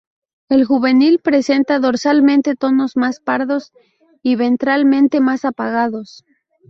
[0.49, 3.71] El juvenil presenta dorsalmente tonos más pardos,
[4.23, 6.25] y ventralmente más apagados.